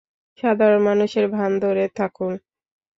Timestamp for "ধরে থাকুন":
1.59-2.31